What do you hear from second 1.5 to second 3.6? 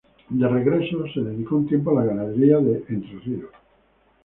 un tiempo a la ganadería en Entre Ríos.